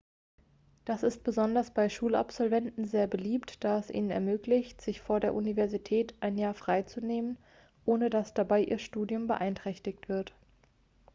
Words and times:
das 0.83 1.03
ist 1.03 1.23
besonders 1.23 1.71
bei 1.75 1.87
schulabsolventen 1.87 2.85
sehr 2.87 3.05
beliebt 3.05 3.63
da 3.63 3.77
es 3.77 3.91
ihnen 3.91 4.09
ermöglicht 4.09 4.81
sich 4.81 4.99
vor 4.99 5.19
der 5.19 5.35
universität 5.35 6.15
ein 6.21 6.39
jahr 6.39 6.55
frei 6.55 6.81
zu 6.81 7.01
nehmen 7.01 7.37
ohne 7.85 8.09
dass 8.09 8.33
dabei 8.33 8.63
ihr 8.63 8.79
studium 8.79 9.27
beeinträchtigt 9.27 10.09
wird 10.09 10.33